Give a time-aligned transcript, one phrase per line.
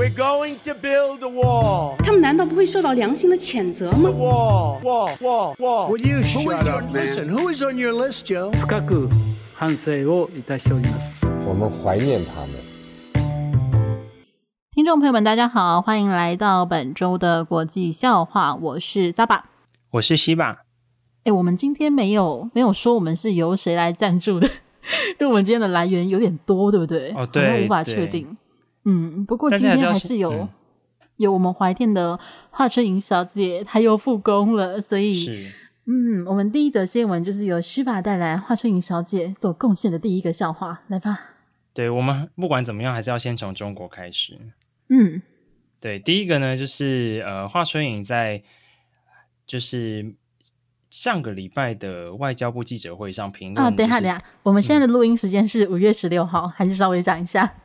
[0.00, 1.95] We're going to build a wall.
[1.97, 5.89] 他们难道不会受到良心的谴责吗 Wall, wall, wall, wall.
[5.89, 7.05] Would you Who shut is up, on, man?
[7.05, 8.51] listen, who is on your list, Joe?
[8.53, 9.09] 深く
[9.53, 11.25] 反省をいたしております。
[11.45, 12.51] 我们怀念他们。
[14.71, 19.41] 听众朋友们，大家好，欢迎来到本周的国际笑话，我是 Saba。
[19.91, 20.59] 我是西巴。
[21.25, 27.11] 哎，我们今天没有没有说我们是由谁来赞助的，因为我们今天的来源有点多，对不对？
[27.11, 28.37] 哦，对，好像无法确定。
[28.85, 30.49] 嗯，不过今天还是有
[31.17, 35.51] 有我们怀店的华春莹小姐，她又复工了，所以是
[35.85, 41.19] 嗯，我们第一则新闻就是由须把带来华春莹小姐所贡献的第一个笑话，来吧。
[41.73, 44.37] 对，我们不管怎么样，还是要先从中国开始。
[44.89, 45.21] 嗯，
[45.79, 48.43] 对，第一个呢，就是呃，华春莹在
[49.47, 50.13] 就是
[50.89, 57.55] 上个礼拜的外交部记者会上评论、就是、啊，等一下，等一下，我们现在的录音时间是五月十六号，嗯、还是稍微讲一下。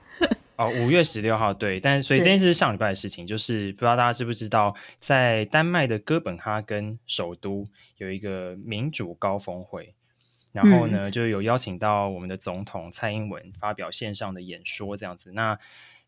[0.56, 9.94] 哦，五月十六号，对，但所以这件事是上礼拜的事情，就是不知道大家知不知道，在丹麦的哥本哈根首都有一个民主高峰会，
[10.52, 15.58] 然后呢，嗯、就有邀请到我们的总统蔡英文发表线上的演说，这样子，那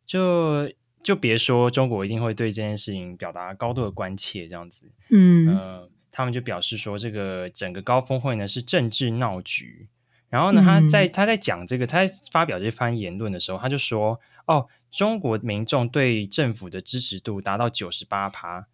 [0.07, 9.89] 就就别说中国一定会对这件事情表达高度的关切，这样子，嗯，呃，他们就表示说，这个整个高峰会呢是政治闹局。
[10.31, 18.67] 然后呢，他在他在讲这个，他在发表这番言论的时候，他就说：“哦，中国民众对政府的支持度达到九十八趴。”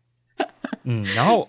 [0.83, 1.49] 嗯，然后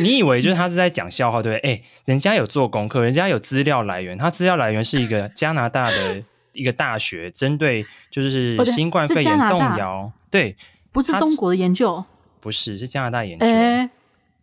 [0.00, 1.72] 你以为就是他是在讲笑话，对不对？
[1.72, 10.56] 哎，人家有做功课，人家有资料来源，他资料来源是一个加拿大的一个大学，针对就是新冠肺炎动摇，对，
[10.92, 12.04] 不是中国的研究，
[12.40, 13.44] 不是，是加拿大研究。
[13.44, 13.90] 哎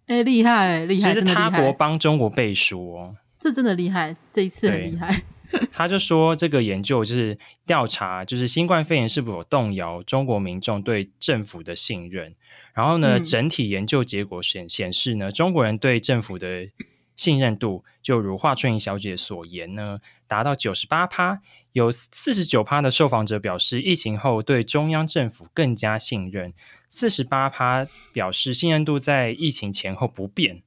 [0.08, 3.16] 哎，厉害厉害，就是他国帮中国背书哦。
[3.40, 5.24] 这真的厉害，这一次很厉害。
[5.72, 12.36] 他就说，这个研究就是调查，就是新冠肺炎是否动摇中国民众对政府的信任。
[12.76, 16.68] 然后呢，嗯、整体研究结果显显示呢，中国人对政府的
[17.16, 21.42] 信任度，就如华春莹小姐所言呢，达到九十八趴。
[21.72, 26.54] 有四十九趴的受访者表示，疫情后对中央政府更加信任。
[26.90, 30.62] 四十八趴表示信任度在疫情前后不变。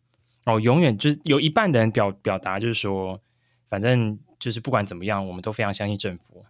[0.45, 3.21] 哦，永远就是有一半的人表表达就是说，
[3.69, 6.45] 反正就是不管怎么样，我们都非常相信政府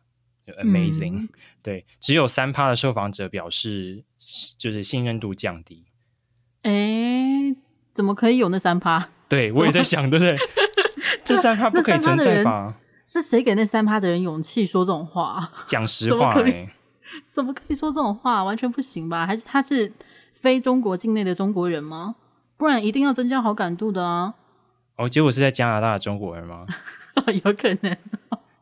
[0.63, 1.29] ，amazing、嗯。
[1.63, 4.05] 对，只有三趴的受访者表示
[4.57, 5.85] 就是信任度降低。
[6.63, 7.55] 哎，
[7.91, 9.11] 怎么可以有那三趴？
[9.29, 10.39] 对，我也在想，对不对？
[11.25, 12.75] 这三趴不可以存在吧？
[13.07, 15.53] 是谁给那三趴的人勇气说这种话？
[15.67, 16.75] 讲实话、欸，哎，
[17.29, 18.43] 怎么可以说这种话？
[18.43, 19.27] 完全不行吧？
[19.27, 19.93] 还是他是
[20.33, 22.17] 非中国境内的中国人吗？
[22.63, 24.35] 不然一定要增加好感度的啊！
[24.95, 26.65] 哦，结果是在加拿大的中国人吗？
[27.43, 27.97] 有可能，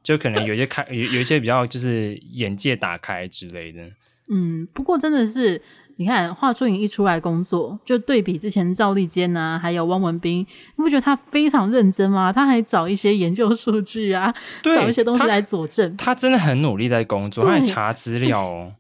[0.03, 3.84] 就可能有些开 有有一些比较就是眼界打开之类的。
[4.31, 5.61] 嗯，不过真的是，
[5.97, 10.38] 你看华春莹一出来工作，就对比之前赵立坚啊，还有汪文斌，
[10.77, 12.32] 你不觉得他非常认真吗？
[12.32, 15.94] 他还找一些研究数据啊，找一些东西来佐证。
[15.99, 18.72] 他真的很努力在工作，他还查资料哦。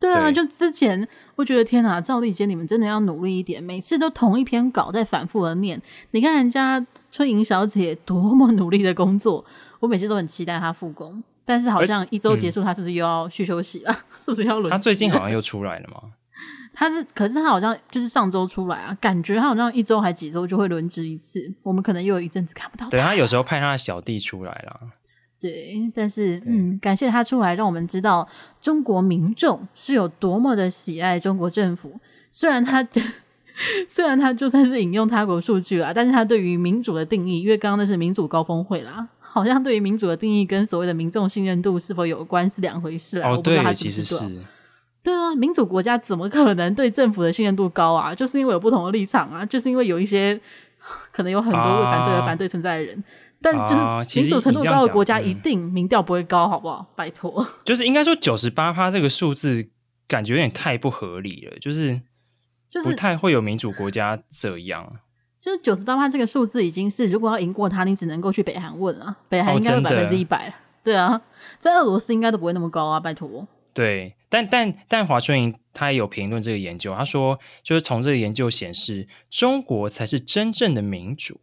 [0.00, 5.80] 对啊，对就之前我觉得天哪，赵丽姐你们真的要努力一点，每次都同一篇稿在反复的念。
[6.12, 9.44] 你看人家春莹小姐多么努力的工作，
[9.80, 11.22] 我每次都很期待她复工。
[11.44, 13.90] 但是好像一周结束，她是不是又要去休息了？
[13.90, 14.70] 嗯、是不是要轮？
[14.70, 16.00] 她最近 好像又出来了吗？
[16.74, 21.52] 她是，可是她好像就是上周出来啊，感觉她好像一周还几周就会轮值一次。
[21.62, 22.90] 我们可能又有一阵子看不到她。
[22.90, 24.80] 对，她有时候派她的小弟出来了。
[25.40, 28.26] 对，但是嗯，感谢他出来，让我们知道
[28.60, 32.00] 中国民众是有多么的喜爱中国政府。
[32.30, 32.86] 虽然他
[33.88, 44.16] 虽然他就算是引用他国数据啦，但是他对于民主的定义，因为刚刚那是民主高峰会啦，好像对于民主的定义跟所谓的民众信任度是否有关是两回事我不知道他是对，其实是。
[45.02, 48.12] 对啊，民主国家怎么可能对政府的信任度高啊？
[48.14, 50.38] 就是因为有不同的立场啊，就是因为有一些
[51.12, 52.96] 可能有很多为反对而反对存在的人。
[52.96, 53.02] 啊
[53.40, 56.84] 但就是民主程度高的国家，一定民调不会高，好不好？
[56.96, 59.68] 拜托， 就是应该说九十八趴这个数字，
[60.08, 62.00] 感觉有点太不合理了，就是
[62.68, 64.96] 就是不太会有民主国家这样。
[65.40, 70.54] 就是九十八趴这个数字，已经是如果要赢过他，你只能够去北韩问了，北韩应该有百分之一百了。
[70.82, 71.22] 对啊，
[71.60, 73.46] 在俄罗斯应该都不会那么高啊，拜托。
[73.72, 81.40] 对，但但但华春莹他也有评论这个研究，他说就是从这个研究显示，中国才是真正的民主。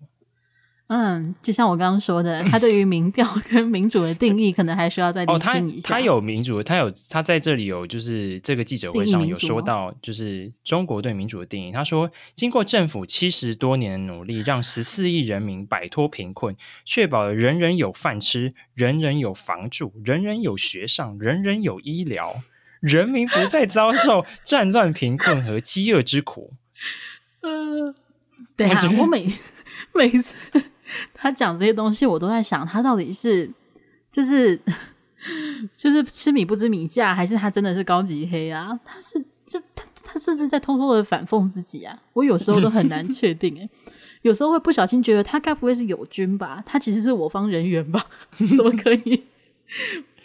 [0.87, 5.79] 嗯，就像我刚刚说的，他对于民调跟民主的定义，可能还需要再厘清一下。
[5.79, 11.71] 哦，他他有民主，他有他在这里有就是这个记者会上有说到，就是中国对民主的定义。
[11.71, 16.55] 他说，经过政府七十多年的努力，让十四亿人民摆脱贫困，
[16.85, 22.31] 确保了人人有饭吃，人人有房住，人人有学上，人人有医疗。
[22.81, 26.53] 人民不再遭受战乱、贫困和饥饿之苦。
[27.41, 27.95] 嗯、呃，
[28.55, 29.33] 对啊，我每
[29.95, 30.35] 每次
[31.13, 33.49] 他讲这些东西，我都在想，他到底是
[34.11, 34.59] 就是
[35.75, 38.79] 就是吃米不知米价，还是他真的是高级黑啊？
[38.85, 41.97] 他是就他他是不是在偷偷的反讽自己啊？
[42.13, 43.69] 我有时候都很难确定诶。
[44.21, 46.63] 有时候会不小心觉得他该不会是友军吧？
[46.65, 48.07] 他其实是我方人员吧？
[48.37, 49.23] 怎么可以？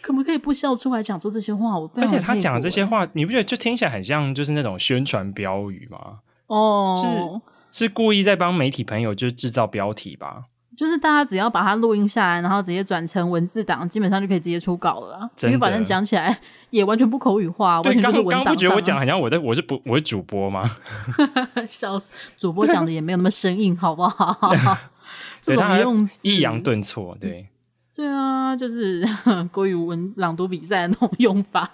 [0.00, 1.78] 可不可以不笑出来讲出这些话？
[1.78, 6.20] 我而且他讲的这些话，你不觉得就听起来很像就是那种宣传标语吗？
[6.46, 7.40] 哦，
[7.70, 10.44] 就是是故意在帮媒体朋友就制造标题吧？
[10.80, 15.28] 就是大家只要把它录音下来，然后直接转成文字档，基本上就可以直接出稿了。
[15.42, 16.34] 因为反正讲起来
[16.70, 18.38] 也完全不口语化，对，完全就是文档。
[18.38, 20.62] 刚刚不觉得我讲好像我在我是不我是主播吗？
[21.68, 24.54] 笑死，主播讲的也没有那么生硬，好不好？
[25.42, 27.46] 这种用抑扬顿挫，对
[27.94, 29.06] 对啊，就是
[29.52, 31.70] 国语文朗读比赛的那种用法。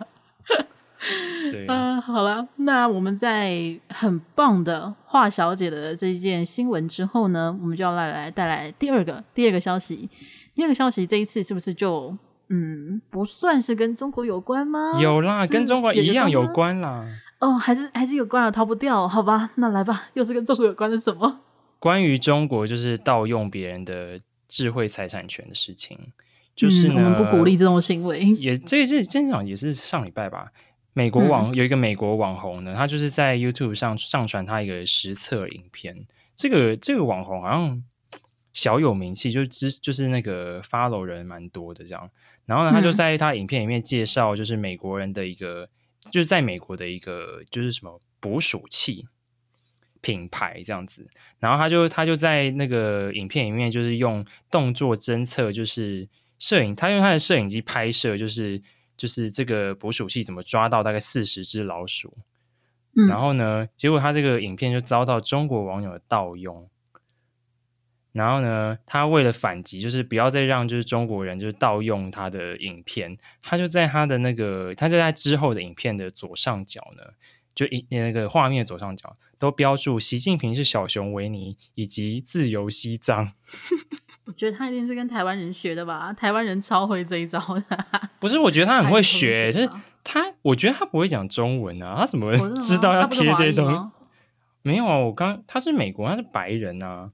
[1.53, 10.09] 对，嗯、呃，好了，那我们在很棒的华小姐的这一件新闻之后呢，我们就要来来带来第二个第二个消息。
[10.55, 12.17] 第二个消息这一次是不是就
[12.49, 14.99] 嗯不算是跟中国有关吗？
[15.01, 17.07] 有啦，跟中国一样有关啦。
[17.39, 19.07] 哦，还是还是有关啊，逃不掉。
[19.07, 21.41] 好吧，那来吧，又是跟中国有关的什么？
[21.79, 24.19] 关于中国就是盗用别人的
[24.49, 25.99] 智慧财产权的事情，
[26.57, 28.21] 就是呢，嗯、我们不鼓励这种行为。
[28.39, 30.47] 也这这真讲也是上礼拜吧。
[30.97, 36.07] 美国网、嗯、有一个美国网红呢，他就是在 YouTube 上上传他一个实测影片。
[36.35, 37.85] 这个这个网红好像
[38.55, 42.11] 小有名气，就只就是那个 follow 人蛮多的这样。
[42.47, 49.07] 然后呢，他就在他影片里面介绍，就是美国人的一个，嗯、就是在美国的一个就是什么捕鼠器
[50.01, 51.07] 品牌这样子。
[51.39, 56.09] 然后他就他就在那个影片里面，就是用动作侦测，就是
[56.39, 58.63] 摄影，他用他的摄影机拍摄，就是。
[58.97, 62.17] 就是这个捕鼠器怎么抓到大概四十只老鼠，
[62.97, 66.69] 嗯，然后呢，结果他这个影片就遭到中国网友的盗用，
[68.13, 77.03] 然后呢，他为了反击，就是不要再让就是中国人就是盗用他的影片，他就在他的那个，他就在之后的影片的左上角呢，
[77.57, 83.27] 就一那个画面左上角都标注习近平是小熊维尼以及自由西藏。
[84.27, 86.13] 我觉得他一定是跟台湾人学的吧？
[86.13, 88.09] 台湾人超会这一招的。
[88.21, 89.71] 不是，我觉得他 很会学，就是
[90.05, 93.83] 他，我觉得他不会讲中文啊，他怎么知道要贴这些东西？
[94.63, 97.11] 没有啊，我刚他是美国，他是白人啊。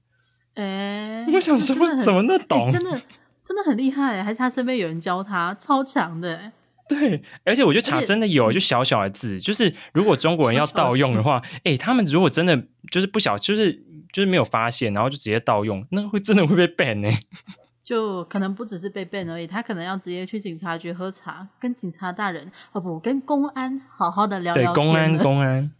[0.55, 2.65] 哎、欸，我想说，怎么那懂？
[2.65, 3.01] 欸、真的
[3.43, 6.51] 真的很厉害，还是他身边有人教他，超强的。
[6.99, 13.83] 对，而且我觉得查真的有，就小小的字，就是如果中国人要盗用的话，哎、欸，他们如果真的就是不小，就是。
[14.13, 17.09] 就是没有发现，然后就直接盗用，那会真的会被 ban 呢？
[17.83, 24.71] 就可能不只是被 ban 而已，他可能要直接去警察局喝茶，跟警察大人哦不，跟公安好好的聊聊。
[24.71, 25.71] 对，公安， 公安。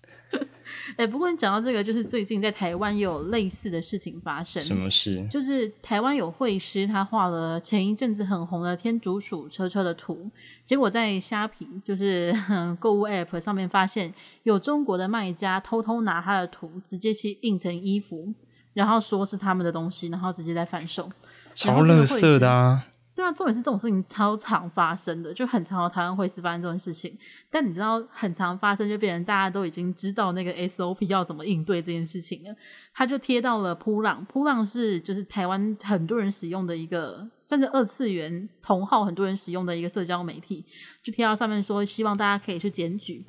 [0.92, 4.62] 哎、欸，不过你讲到这个，就是最近在台湾有类似的事情发生。
[4.62, 5.25] 什么事？
[5.30, 10.30] 就是台湾有绘师，他画了前一阵子很红的天竺鼠车车的图，
[10.66, 12.34] 结果在虾皮就是
[12.80, 18.34] 购物 App 上面发现，有中国的卖家偷偷拿他的图，直接去印成衣服，
[18.74, 21.10] 然后说是他们的东西，然后直接在贩售，
[21.54, 22.88] 超垃圾的啊！
[23.15, 27.15] 对啊，重点是这种事情超常发生的，就很常有台湾会师发生这种事情。
[27.50, 32.55] 但你知道，很常发生就变成大家都已经知道那个 SOP 要怎么应对这件事情了。
[32.91, 40.65] 他就贴到了扑浪，扑浪是就是台湾很多人使用的一个，甚至二次元同号很多人使用的一个社交媒体，
[41.03, 43.24] 就贴到上面说希望大家可以去检举。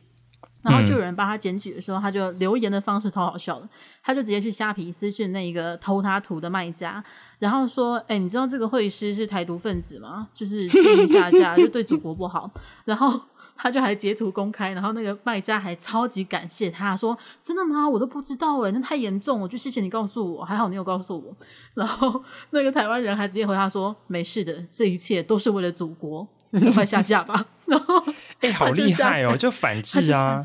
[0.63, 3.69] 然后就有人帮他检举的时候，他就留言的方式超好笑的，
[4.03, 7.05] 他就直接去虾皮私讯那一个偷他图的卖家，
[7.39, 10.29] 然后说：“哎，你知道这个会师是台独分子吗？
[10.33, 12.51] 就是 建议下架，就对祖国不好。”
[12.87, 13.21] 然后
[13.57, 17.89] 他就还截图公开，然后那个卖家还超级感谢他，说：“真的吗？
[17.89, 21.37] 我都不知道哎，那太严重，了就谢谢你告诉我，还好你有告诉我。”
[21.75, 26.27] 然后那个台湾人还直接回他说：“没事的，这一切都是为了祖国。”
[26.73, 27.45] 快下架吧！
[27.67, 27.99] 然后，
[28.41, 30.39] 哎、欸，好厉害哦，就反制啊！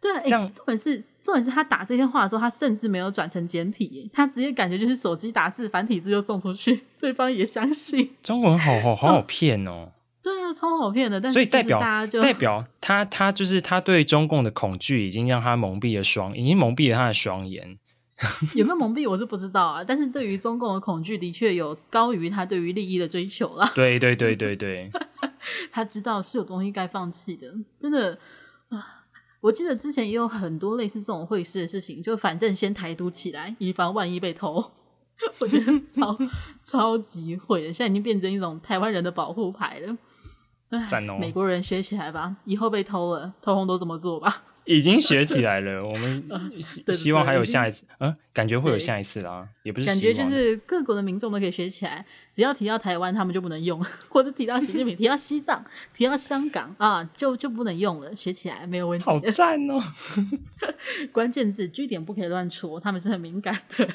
[0.00, 8.10] 对啊，这样重点是重点是他打这些话的时候，他甚至没有转成简体，他直接感觉就是手机打字繁体字就送出去，对方也相信。
[8.22, 9.92] 中文好好好好骗哦！
[10.22, 11.20] 对啊，超好骗的。
[11.20, 17.78] 但是所以代表大家就代表他他就是他对中共的恐惧已经让他蒙蔽了双，已经蒙蔽了他的双眼。
[18.54, 23.72] 有没有蒙蔽我是不知道啊，但是对于中共的恐惧的确有高于他对于利益的追求啦。
[23.74, 24.88] 对对对对对，
[25.70, 28.18] 他知道是有东西该放弃的，真的
[28.68, 29.04] 啊！
[29.40, 34.72] 我记得之前也有很多类似这种会师的事情，就反正先台独起来，以防万一被偷。
[35.38, 36.18] 我觉得超
[36.64, 39.96] 超级会的，现在已经变成一种台湾人的保护牌了。
[40.88, 41.18] 赞哦！
[41.20, 44.42] 美国人学起来吧，以后被偷了，偷红都这么做吧。
[44.64, 46.22] 已经学起来了， 我们
[46.60, 59.04] 希希望还有下一次，嗯，感觉会有下一次啦，也不是感觉就是各国的民众都可以学起来，只要提到台湾，他们就不能用， 或者提到习近平，提到西藏，提到香港啊，就就不能用了，学起来没有问题。
[59.04, 59.82] 好赞哦！
[61.12, 63.88] 关键字据点不可以乱戳，他们是很敏感的。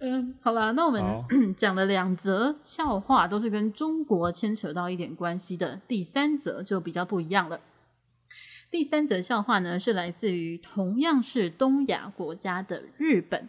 [0.00, 1.02] 嗯，好啦，那我们
[1.56, 7.60] 讲了两则笑话，都是跟中国牵扯到一点关系的，第三则就比较不一样了。
[8.74, 13.48] 第三则笑话呢，是来自于同样是东亚国家的日本。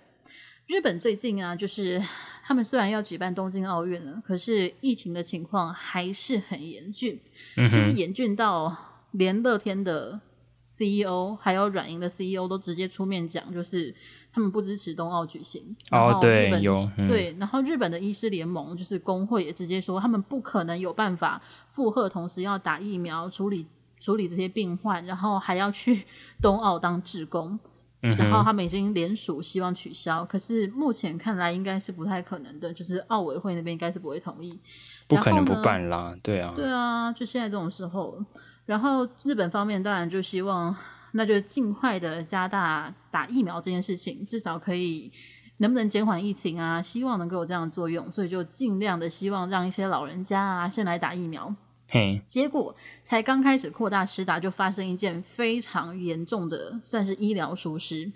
[0.68, 2.00] 日本最近啊，就是
[2.44, 7.20] 他们虽然要举办东京奥运了，可是疫情的情况还是很严峻，
[7.58, 8.78] 嗯、就是严峻到
[9.14, 10.22] 连乐天的
[10.70, 13.92] CEO 还有软银的 CEO 都直接出面讲，就是
[14.32, 15.76] 他们不支持冬奥举行。
[15.90, 21.42] 哦，对，有、嗯、对，然后日本的医师联盟就是工会也直接说，他们不可能有办法
[21.72, 23.66] 负荷，同时要打疫苗处理。
[24.00, 26.06] 处理这些病患，然后还要去
[26.42, 27.60] 冬奥当志工，
[28.02, 34.60] 嗯、然后他们已经联署希望取消，可是目前看来应该是不太可能的，就是奥委会那边应该是不会同意，
[35.08, 38.24] 不可能不办啦，对啊，对啊，就现在这种时候，
[38.66, 40.76] 然后日本方面当然就希望，
[41.14, 45.12] 那就尽快的加大打疫苗这件事情，至少可以
[45.58, 51.56] 能不能减缓疫情啊，希望能够有这样的作用，所以就尽量的希望让一些老人家啊先来打疫苗。
[51.88, 58.12] 嘿，结果才刚开始扩大施打，就发生一件非常严重的，算是医疗疏失。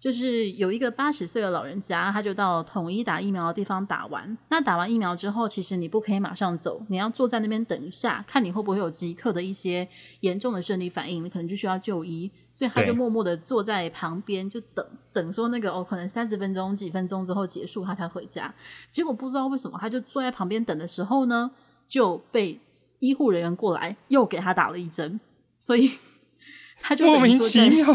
[0.00, 4.36] 就是有一个八十岁的老人家，他就到统一打疫苗的地方打完。
[4.48, 9.88] 那打完疫苗之后，其实你不可以马上走，你要坐在那边等一下，看你会不会有即刻的一些
[10.20, 12.28] 严重的生理反应，你可能就需要就医。
[12.50, 18.52] 所以他就默默的坐在旁边，就等等说那个哦，可能三十分钟、几分钟之后结束，他才回家。
[18.90, 21.48] 结果不知道为什么，他就坐在旁边等的时候呢，
[21.92, 22.58] 就被
[23.00, 25.20] 医护人员过来又给他打了一针，
[25.58, 25.90] 所以
[26.80, 27.94] 他就莫名其妙，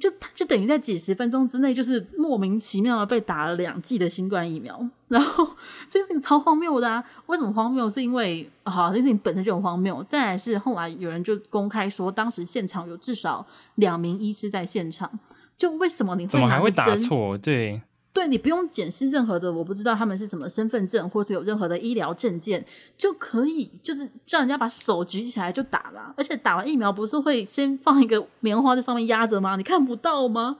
[0.00, 4.88] 就他就等于在几十分钟之内，就是莫名其妙的被打了两剂的新冠疫苗。
[5.08, 5.46] 然后
[5.86, 7.04] 这件事情超荒谬的啊！
[7.26, 7.90] 为什么荒谬？
[7.90, 10.02] 是因为啊，这件事情本身就很荒谬。
[10.04, 15.20] 再来是后来有人就公开说，当时现场有至少两名医师在现场，
[15.58, 17.36] 就为什么你会怎么还会打错？
[17.36, 17.82] 对。
[18.12, 22.64] 对，你不用检视任何的，我不知道他们是什么身份证，或是有任何的医疗证件，
[22.96, 26.12] 就可以就是叫人家把手举起来就打了。
[26.16, 29.56] 而且打完疫苗不是会先放一个棉花在上面压着吗？
[29.56, 30.58] 你看不到吗？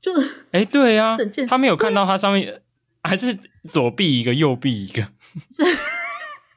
[0.00, 0.12] 就
[0.52, 1.16] 哎，对呀、啊，
[1.48, 2.62] 他没有看到它上面
[3.02, 3.36] 还是
[3.68, 5.02] 左臂一个，右臂一个，
[5.50, 5.64] 是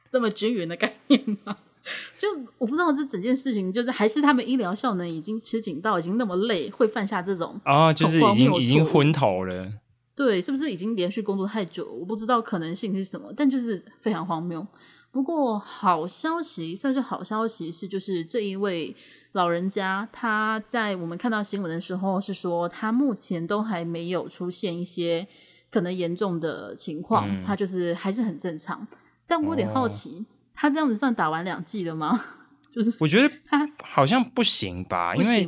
[0.08, 1.56] 这么均匀的概念吗？
[2.18, 9.72] 就我不知道这整件事情，就是还是他们医疗效能已经吃紧到已经那么累，会犯下这种啊、哦，就是已经已经昏头了。
[10.16, 11.92] 对，是不是已经连续工作太久？
[11.92, 14.66] 我不知道可能性是什么，但就是非常荒谬。
[15.12, 18.96] 不过好消息算是好消息，是就是这一位
[19.32, 25.26] 老人家，他在我们看到新闻的时候是说，他目前都还没有出现一些
[25.70, 28.88] 可能严重的情况，嗯、他就是还是很正常。
[29.26, 32.18] 但我有点好奇，哦、他这样子算打完两剂了吗？
[32.72, 35.14] 就是我觉得他好像不行吧？
[35.14, 35.46] 因为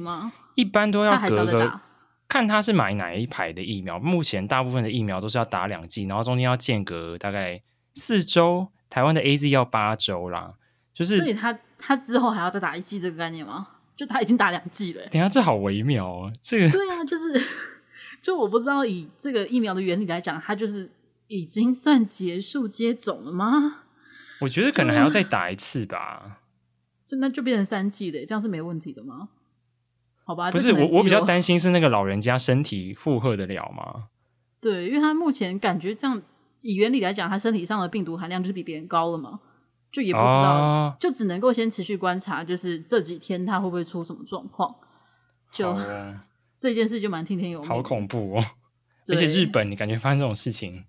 [0.54, 1.80] 一般都要隔个。
[2.28, 7.62] 看他是买哪一排的疫苗，目前大部分的疫苗都是要打两剂，然后中间要间隔大概
[7.94, 8.68] 四周。
[8.90, 10.54] 台湾的 AZ 要八周啦，
[10.94, 11.18] 就是。
[11.18, 13.68] 所以他他之后还要再打一剂这个概念吗？
[13.94, 15.06] 就他已经打两剂了。
[15.08, 16.70] 等下，这好微妙哦，这个。
[16.70, 17.42] 对啊，就是，
[18.23, 20.90] 就我不知道以这个疫苗的原理来讲，它就是
[21.26, 23.82] 已经算结束接种了吗？
[24.40, 26.38] 我觉得可能还要再打一次吧。
[27.06, 29.28] 就那就变成三剂的，这样是没问题的吗？
[30.28, 34.08] 好吧，不是我，我比较担心是那个老人家身体负荷得了吗？
[34.61, 36.20] 对，因为他目前感觉这样，
[36.61, 39.40] 以原理来讲，他身体上的病毒含量就是比别人高了嘛，
[39.90, 44.75] 就也不知道，哦、就只能够先持续观察，就是这几天他会不会出什么状况。
[45.50, 46.14] 就、哦、
[46.58, 48.44] 这件事就蛮听天由命，好恐怖哦！
[49.08, 50.85] 而且日本，你感觉发生这种事情，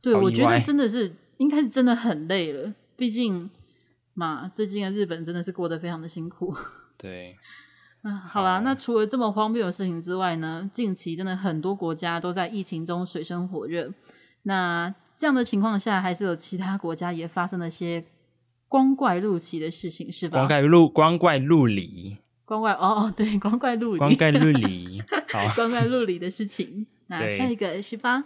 [0.00, 3.50] 对，我觉得真的是应该是真的很累了，毕竟
[4.14, 6.54] 嘛，最近的日本真的是过得非常的辛苦。
[6.96, 7.34] 对。
[8.06, 13.90] 嗯，好啦，那除了这么荒谬的事情之外呢，近期真的很多国家都在疫情中水深火热。
[14.42, 18.04] 那这样的情况下，还是有其他国家也发生了些
[18.68, 20.36] 光怪陆奇的事情，是吧？
[20.36, 26.86] 光怪陆光怪陆离，光怪哦哦，对，光怪陆离，光怪陆离， 好，光怪陆离的事情。
[27.06, 28.22] 那下一个是吧？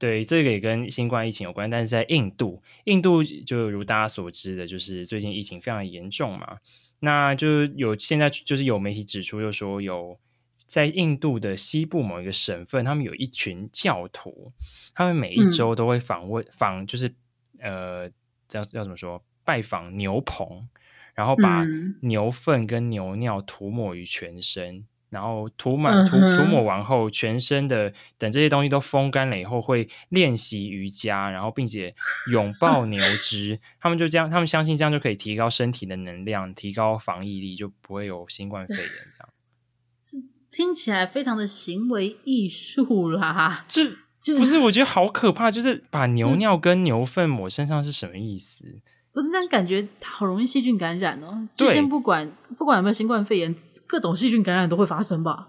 [0.00, 6.56] 对，这个也跟新冠疫情有关，但是在印度，印度就如大家所知的，就是最近疫情非常严重嘛。
[7.04, 10.16] 那就是有现在就是有媒体指出，就说有
[10.54, 14.52] 在印度的西部某一个省份，他们有一群教徒，
[14.94, 17.12] 他们每一周都会访问访，就是
[17.58, 18.08] 呃，
[18.52, 20.68] 要要怎么说，拜访牛棚，
[21.14, 21.64] 然后把
[22.02, 24.86] 牛粪跟牛尿涂抹于全身。
[25.12, 31.94] 嗯然后涂满涂涂抹完后，全身的等这些东西都风干了以后，会练习瑜伽，然后并且
[32.30, 33.60] 拥抱牛 只。
[33.78, 38.84] 他们就这样，他们相信这样就可以提高身体的能量，提高防疫力，就不会有新冠肺炎。
[38.86, 43.66] 这样， 听起来非常的行为艺术啦。
[43.68, 43.82] 就
[44.22, 48.80] 就不是，我觉得好可怕，就是把牛尿跟牛粪抹身上是什么意思？
[49.12, 51.46] 不是这样，感觉好容易细菌感染哦。
[51.54, 53.54] 就先不管不管有没有新冠肺炎，
[53.86, 55.48] 各种细菌感染都会发生吧？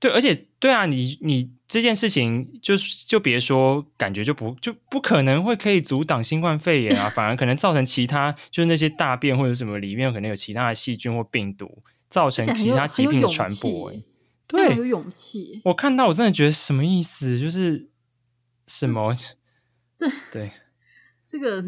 [0.00, 2.74] 对，而且对啊，你你这件事情就
[3.06, 13.92] 就别说，感觉就不就不可能会可以阻挡新冠肺炎啊， 反而可能造成其他，就是那些大便或者什么里面可能有其他的细菌或病毒，造成其他疾病的传播。
[14.48, 15.62] 对，有勇气。
[15.64, 17.38] 我看到我真的觉得什么意思？
[17.38, 17.88] 就是
[18.66, 19.14] 什么？
[19.98, 20.50] 对对，
[21.24, 21.64] 这个。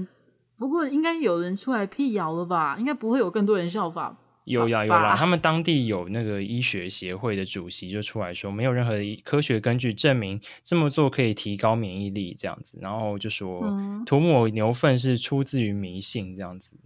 [0.58, 2.76] 不过应该有人出来辟谣了吧？
[2.78, 4.16] 应该不会有更多人效仿。
[4.44, 13.62] 有呀有啦，他们当地有那个医学协会的主席就出来说，没有任何科学根据证明这么做可以提高免疫力这样子，然后就说
[14.06, 16.78] 涂抹牛粪是出自于迷信这样子。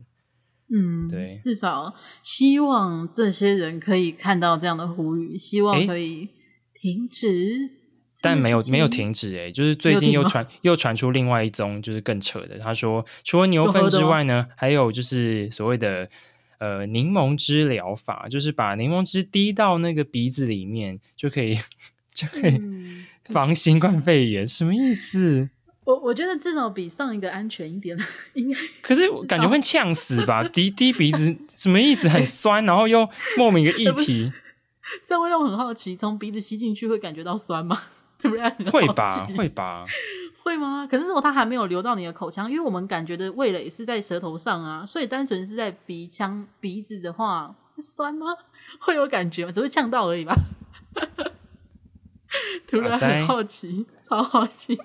[0.74, 6.30] 嗯，对，至少希望这些人可以看到这样的呼吁，希望可以
[6.74, 7.81] 停止。
[8.22, 12.56] 但没有没有停止诶、欸，就是最近又传又传出另外一宗，就是更扯的。
[12.58, 16.08] 他说，除了牛粪之外呢，还有就是所谓的
[16.58, 21.58] 呃柠檬汁疗法，就是把柠檬汁滴到那个鼻子里面，就可以
[22.14, 22.60] 就可以
[23.24, 24.44] 防新冠肺炎。
[24.44, 25.50] 嗯、什么意思？
[25.84, 27.98] 我我觉得至少比上一个安全一点，
[28.34, 28.56] 应该。
[28.80, 30.44] 可是感觉会呛死吧？
[30.44, 32.08] 滴滴鼻子什么意思？
[32.08, 34.32] 很酸，然后又莫名的液体，
[35.04, 37.82] 这样会让我很好奇，从鼻子吸进去会感觉到酸吗？
[38.70, 39.84] 会吧，会吧，
[40.44, 40.86] 会吗？
[40.90, 48.26] 可是如果它还没有流到你的口腔，因为我们感觉的味蕾是在舌头上啊，所以单纯是在鼻腔、鼻子的话，酸吗？
[48.80, 49.52] 会有感觉吗？
[49.52, 50.34] 只会呛到而已吧。
[52.66, 54.78] 突然很好奇，超好奇。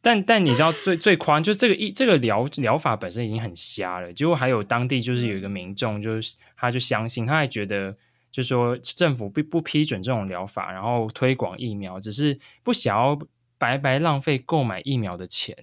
[0.00, 7.96] 但但你知道最最夸，就这个一这个疗疗法本身已经很瞎了，结果还有当地就是有一个民众，就是他就相信，他还觉得。
[8.34, 13.16] 就说政府不不批准这种疗法，然后推广疫苗，只是不想要
[13.58, 15.56] 白白浪费购买疫苗的钱。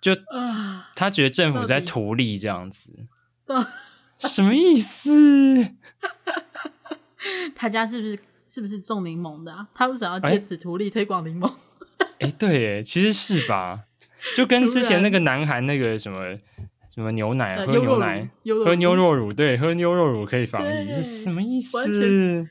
[0.00, 0.10] 就
[0.96, 3.06] 他觉得政府在图利这样子，
[4.18, 5.76] 什么意思？
[7.54, 9.68] 他家是不是是不是种柠檬的啊？
[9.72, 11.48] 他不想要借此图利推广柠檬？
[12.18, 13.84] 哎、欸，对，其实是吧？
[14.34, 16.36] 就跟之前那个南韩那个什么。
[16.98, 17.64] 什么牛奶？
[17.64, 18.28] 喝牛奶，
[18.64, 21.78] 喝牛肉乳，对，喝牛肉乳可以防疫，是什么意思？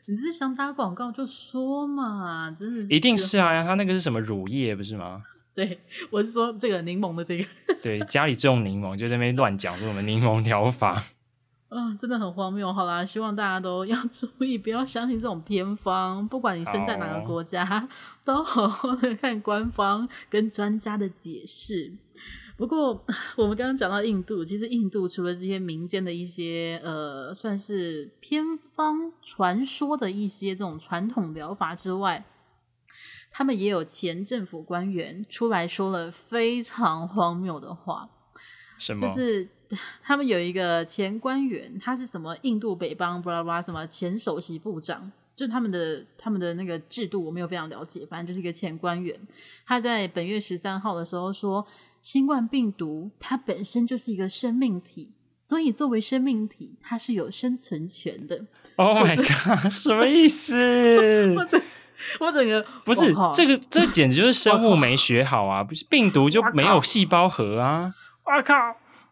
[0.06, 5.22] 你是想打广告就说嘛，真的是，一定是啊，他那个是什么乳液不是吗？
[5.54, 7.46] 对，我是说这个柠檬的这个，
[7.84, 10.92] 对，家里种柠檬就在那边乱讲说什么柠檬疗法，
[11.68, 12.72] 啊、哦，真的很荒谬。
[12.72, 17.86] 好啦，希望大家都要注意，不要相信这种偏方，不管你身在哪个国家，好
[18.24, 21.92] 都好好的看官方跟专家的解释。
[22.58, 32.26] 不过，我们刚刚讲到印度，其实印度除了这些民间的一些呃，算是偏方传说的一些这种传统疗法之外，
[33.30, 38.10] 他们也有前政府官员出来说了非常荒谬的话。
[38.80, 39.08] 什么？
[39.08, 39.48] 就是
[40.02, 49.16] 他们有一个前官员，他是什么印度北邦巴拉巴拉什么前首席部长，就他们的他们的那个制度我没有非常了解，反正就是一个前官员。
[49.64, 51.64] 他在本月十三号的时候说。
[52.10, 58.46] 新冠病毒它本身就是一个生命体，所以作为生命体，它是有生存权的。
[58.78, 60.56] Oh my god，什么意思？
[61.36, 61.62] 我整
[62.22, 65.62] 我整个 不是这个，这简直就是生物没学好啊！
[65.62, 67.94] 不是病毒就没有细胞核啊！
[68.24, 68.56] 我靠！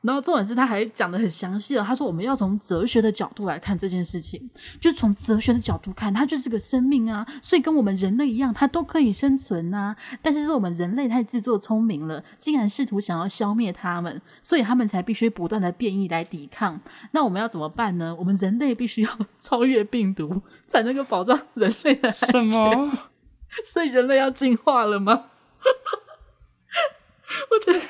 [0.05, 1.83] 然后重点是他还讲的很详细了。
[1.83, 9.95] 他说我们要从哲学的角度来看这件事情，就从哲学的角度看，它就是个生命啊，所以跟我们人类一样，它都可以生存啊。
[10.21, 16.79] 但是是我们人类太自作聪明了，竟然试图想要消灭他们，所以他们才必须不断的变异来抵抗。
[17.11, 18.15] 那我们要怎么办呢？
[18.19, 22.29] 我们人类必须要 超越病毒，才能够保障人类的安全。
[22.29, 22.91] 什么？
[23.65, 25.25] 所以人类要进化了吗？
[27.51, 27.85] 我觉得。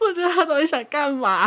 [0.00, 1.46] 我觉得他到底想干嘛？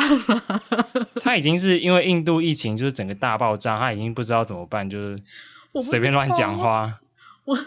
[1.22, 5.18] 他已经是因为印度疫情就是整个大爆炸，他已经不知道怎么办，就是
[5.82, 7.00] 随便乱讲话。
[7.46, 7.58] 我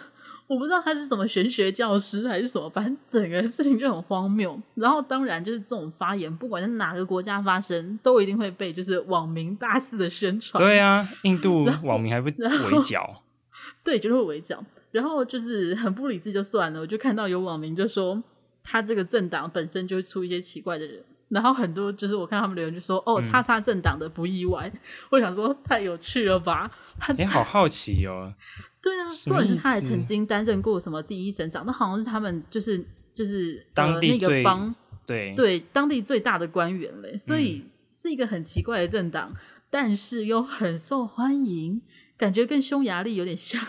[0.47, 4.61] 我不知道他是什么玄学教师还是什么，反正整个事情就很荒谬。
[4.75, 10.63] 然后当然就是这种发言，不管在哪个国家发生，都一定会被就是网民大肆的宣传。
[10.63, 13.23] 对啊，印度 网民还会围剿，
[13.83, 14.63] 对，就是会围剿。
[14.93, 18.23] 然后就是很不理智就算了，我就看到有网民就说。
[18.65, 24.71] 他这个政党本身就会出一些奇怪的人然后很多就是我看他们留言就说：“哦，叉叉政党的不意外。
[24.73, 26.71] 嗯”我想说太有趣了吧？
[27.17, 28.33] 你、欸、好好奇哦。
[28.81, 34.75] 对啊，重点是他还曾经担任过什么第一省长，那好像是他们就是就是当地、呃、那个帮
[35.07, 39.37] 对对当地最大的官员嘞，所以是一个很奇怪的政党，嗯、
[39.71, 41.81] 但是又很受欢迎，
[42.17, 43.61] 感觉跟匈牙利有点像。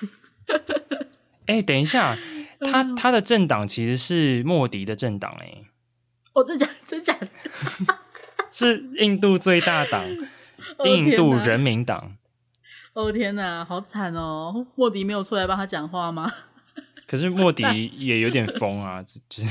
[1.46, 2.18] 哎、欸，等一下，
[2.84, 5.64] 他他的政党其实是莫迪的政党哎。
[6.34, 7.28] 哦，真假真假的，
[8.52, 10.06] 是印度最大党，
[10.86, 12.18] 印度人民党。
[12.94, 14.68] 哦天哪，好惨哦！
[14.76, 16.32] 莫迪没有出来帮他讲话吗？
[17.08, 17.64] 可是莫迪
[17.98, 19.48] 也有点疯啊，就 是。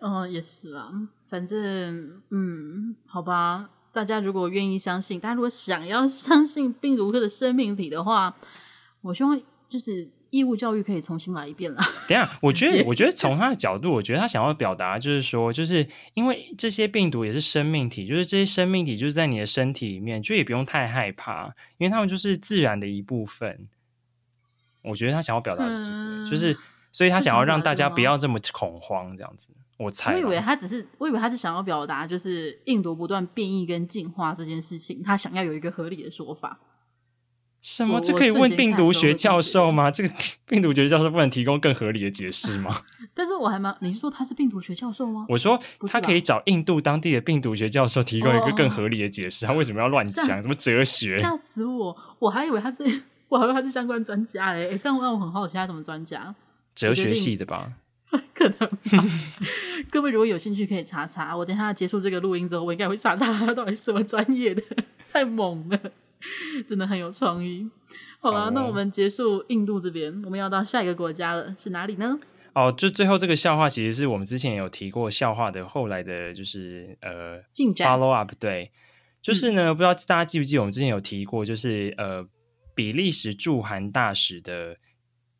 [0.00, 0.90] 哦，也是啊，
[1.28, 8.36] 反正嗯，好吧，大家如果愿意相信，大家如果想要相信病毒的生命体的话，
[9.02, 10.08] 我希望就是。
[10.32, 11.80] 义务教育可以重新来一遍了。
[12.08, 23.68] 等下， 我觉得，我觉得从他的角度，我觉得他想要表达就是说，就是因为这些病毒也是生命体，就是这些生命体就是在你的身体里面，就也不用太害怕，因为他们就是自然的一部分。
[24.82, 26.56] 我觉得他想要表达这个，嗯、就是
[26.90, 29.50] 所以他想要让大家不要这么恐慌，这样子。
[29.76, 36.58] 我猜，我以为他只是，我以为他是想要表达，就是病毒不断变异跟进化这件事情，他想要有一个合理的说法。
[37.62, 38.00] 什么？
[38.00, 39.88] 这可以问病毒学教授吗？
[39.90, 40.12] 这个
[40.48, 42.82] 病毒学教授不能提供更合理的解释吗？
[43.14, 43.74] 但是我还蛮……
[43.80, 45.24] 你是说他是病毒学教授吗？
[45.28, 49.46] 我说他可以找印度当地的病毒学教授提供一个更合理的解释。
[49.46, 50.42] 他为什么要乱讲？
[50.42, 51.18] 什么哲学？
[51.20, 51.96] 吓死我！
[52.18, 52.82] 我还以为他是，
[53.28, 54.70] 我还以为他是相关专家嘞。
[54.72, 56.34] 哎，这样让我很好奇，他什么专家？
[56.74, 57.70] 哲学系的吧？
[58.34, 59.08] 可能吧。
[59.88, 61.36] 各位如果有兴趣，可以查查。
[61.36, 64.62] 我等下结束这个录音之后，我应该会查查他到底是什么专业的。
[65.12, 65.78] 太猛了！
[66.68, 67.68] 真的很有创意。
[68.20, 72.18] 好了，那我们结束印度这边，我们要到下一个国家了，是哪里呢？
[72.54, 78.30] 哦，就最后这个笑话，其实是我们之前有提过笑话的，后来的就是呃进展 follow up。
[78.38, 78.70] 对，
[79.20, 82.24] 就是呢，嗯、不知道大家记不记得，我们之前有提过，就是呃
[82.74, 84.76] 比利时驻韩大使的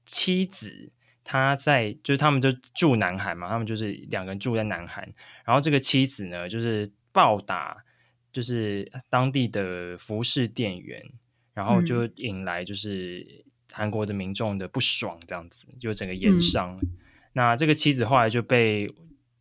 [0.04, 0.90] 妻子，
[1.22, 5.08] 他在就是他们就住南韩嘛，他们就是两个人住在南韩，
[5.44, 7.76] 然后这个妻子呢，就是暴打。
[8.32, 11.02] 就是当地的服饰店员，
[11.52, 16.78] 然后就引来就是韩国的民众的不爽，这样子就整个炎上。
[16.82, 16.88] 嗯、
[17.34, 18.92] 那这个妻子后来就被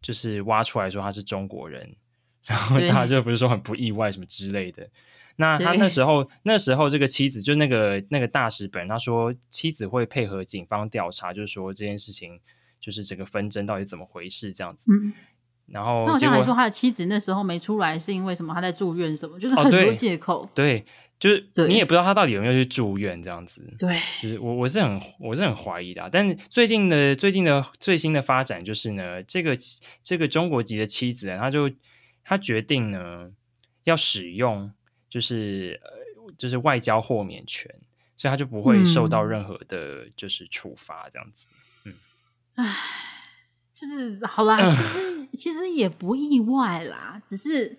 [0.02, 1.96] 就是挖出来说她是中国人，
[2.44, 4.90] 然后大家就不是说很不意外什么之类的。
[5.38, 12.40] 那他那时候那时候这个妻子就那个那个大使本人他说妻子会配合警方调查，就是说这件事情
[12.80, 14.92] 就是整个纷争到底怎么回事这样子。
[14.92, 15.14] 嗯
[15.72, 18.54] 然后他好像还说他的妻子那时候没出来是因为什么？
[18.54, 19.40] 他在住院什么？
[19.40, 20.42] 就是很多借口。
[20.42, 20.86] 哦、对，对，
[21.18, 23.62] 就是你也不知道他到底有没有去住院这样子。
[23.80, 26.10] 对，就是我我是很我是很怀疑的、啊。
[26.12, 29.56] 但是最近的最近的最新的发展就是呢，这个
[30.04, 31.72] 这个中国籍的妻子呢，他就
[32.26, 33.32] 他决定呢
[33.86, 34.70] 要使用
[35.10, 37.74] 就是呃就是外交豁免权，
[38.18, 41.48] 所以他就不会受到任何的就是处罚这样子。
[41.86, 41.94] 嗯，
[42.56, 42.76] 唉，
[43.74, 45.21] 就是好啦，其实。
[45.34, 47.78] 其实也不意外啦，只是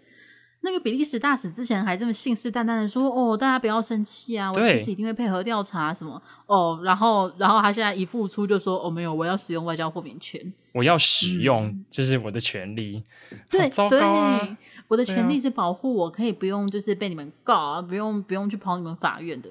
[0.60, 13.02] 那个比利时大使之前还这么信誓旦旦的说：“哦，大家不要生气啊，我妻子一定会配合调查什么。”哦，然后，然后他现在一复出就说：“哦，没有，我要使用外交豁免权，我要使用，这、嗯、是我的权利。
[13.50, 14.56] 对”糟糕啊、对，
[14.88, 19.50] 我的权利是保护我，可以不用就是被你们告啊，不用不用去跑你们法院的，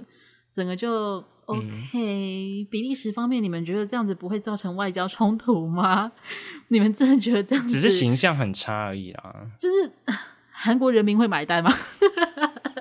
[0.51, 1.23] 整个就。
[1.45, 6.11] OK，比利时方面，你们觉得这样子不会造成外交冲突吗？
[6.69, 9.35] 你们真的觉得这样子只是形象很差而已啊？
[9.59, 9.91] 就是
[10.51, 11.73] 韩国人民会买单吗？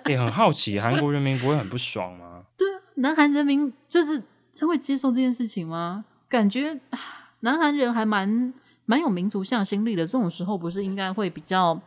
[0.06, 2.42] 也、欸、很好奇，韩国人民不会很不爽吗？
[2.56, 6.04] 对，南韩人民就是真会接受这件事情吗？
[6.28, 6.80] 感觉
[7.40, 8.52] 南韩人还蛮
[8.84, 11.80] 蛮有民族向心力的，这种时候不是应该会比较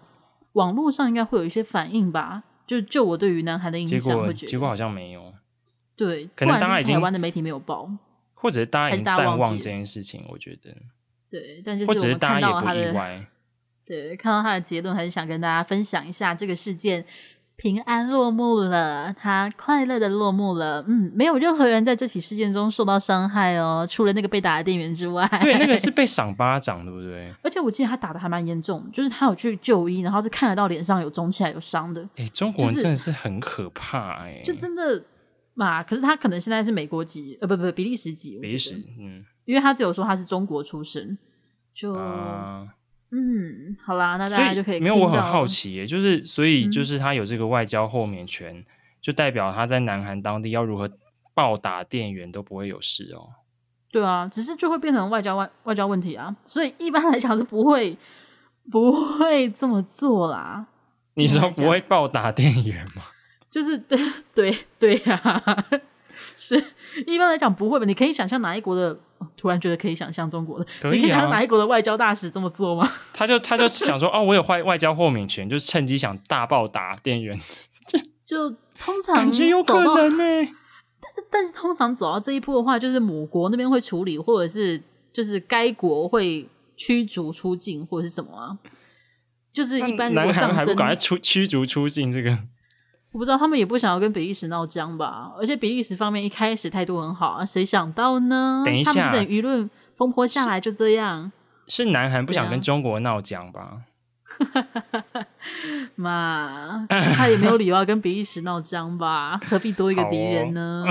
[0.54, 2.44] 网络上应该会有一些反应吧？
[2.66, 5.34] 就就我对于南韩的印象，会觉得结果好像没有。
[6.06, 7.90] 对，可能大家已经台湾的媒体没有报，
[8.34, 10.26] 或者是大家已经淡忘这件事情。
[10.30, 10.76] 我觉得，
[11.30, 13.26] 对，但就是我们看到他的，
[13.86, 17.04] 对，看到他的结论，还是想跟大家分享一下这个事件
[17.56, 20.84] 平安落幕了，他快乐的落幕了。
[20.88, 25.28] 嗯，没有任何人在这起事件中受到伤害哦，除了那个被打的店员之外。
[25.42, 27.32] 对，那个是 被赏巴掌，对不对？
[27.44, 32.02] 而且我记得他打的还蛮严重，就是他有去就医，然后是看得到脸上有肿起来、有伤的。
[32.16, 35.04] 哎、欸，中国人真的是很可怕哎、欸，就真的。
[35.54, 38.40] 嘛，可是他可能现在是美国籍，呃，不不，比利时籍。
[38.40, 41.18] 比利时，嗯，因为他只有说他是中国出生，
[41.74, 42.68] 就，呃、
[43.12, 44.80] 嗯，好啦，那大家就可以。
[44.80, 48.66] 没有，我很好奇耶，就是所以就是他有这个外交豁免权，嗯、
[49.02, 50.90] 就代表他在南韩当地要如何
[51.34, 53.30] 暴打店员都不会有事哦。
[53.92, 57.96] 对啊，只是就会变成外交外外交问题啊，所以一般来讲是不会
[58.72, 60.66] 不会这么做啦。
[61.14, 63.04] 你说不会暴打店员吗？
[63.54, 64.00] 就是 对
[64.34, 65.66] 对对呀、啊，
[66.36, 66.56] 是
[67.06, 67.86] 一般来讲不会吧？
[67.86, 68.98] 你可以想象哪一国的？
[69.38, 72.92] 突然觉得可以想象中国的，可以啊、你可以想象哪一国的外交大使这么做吗？
[73.14, 77.40] 他就他就想说，哦，我有外外交豁免权，就趁机想大暴打店员。
[77.88, 80.44] 就就通常感觉有可能呢、欸，
[81.00, 84.82] 但是但是通常走到这一步的话，就是母国那边会处理，或者是
[85.14, 88.58] 就是该国会驱逐出境，或者是什么啊？
[89.54, 92.38] 就是一般南韩还不赶快出驱逐出境这个。
[93.14, 95.32] 我不知道他们也不想要跟比利时闹僵吧？
[95.40, 98.64] 而且比利时方面一开始态度很好啊，谁想到呢？
[98.66, 101.32] 等一下，他们等舆论风波下来就这样。
[101.68, 103.82] 是，是南韩不想跟中国闹僵吧？
[105.96, 109.40] 嘛，他也没有理由要跟比利时闹僵吧？
[109.46, 110.84] 何必多一个敌人呢？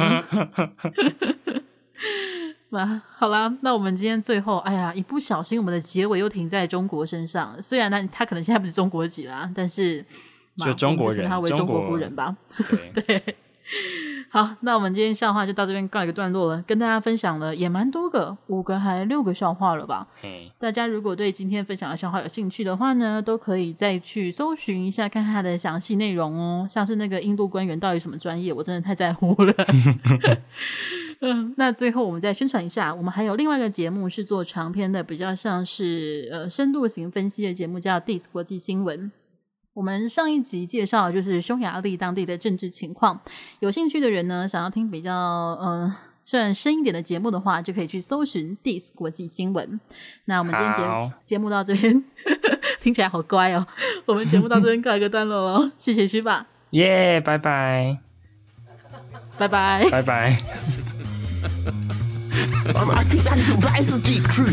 [2.68, 7.60] 嘛， 好啦，那我们今天最后，哎呀，一不小心我们的结尾又停在中国身上。
[7.60, 10.06] 虽然他他可能现在不是中国籍啦，但是。
[10.58, 12.36] 就中国人，他为中国夫人吧。
[12.56, 13.22] 对， 对，
[14.28, 16.62] 好，那我们今天笑话就到这边告一个段落了。
[16.66, 20.06] 跟大家分享了也蛮多个，五个还六个笑话了吧？
[20.20, 26.66] 嘿大家如果对今天分享的笑话有兴趣的话呢，都可以再去搜寻一下，看看它的详细内容哦。
[26.68, 29.54] 像是那个印度官员到底什么专业，我真的太在乎了。
[31.20, 38.98] 嗯，那最后我们再宣传一下，我们还有另外一个节目是做长篇的，比较像是呃深度型分析的节目，叫《This 国际新闻》。
[39.74, 43.18] 我们上一集介绍就是匈牙利当地的政治情况，
[43.60, 49.80] 有兴趣的人呢，想要听比较呃算深一点的节目的话，就可以去搜寻 This 国际新闻。
[50.26, 52.04] 那我们今天节好节目到这边，
[52.82, 53.66] 听起来好乖哦。
[54.04, 57.98] 我们节目到这边告一个段落喽，谢谢徐爸， 耶，拜拜，
[59.38, 60.38] 拜拜，拜拜。
[62.34, 64.52] I think that is a, that is a deep truth.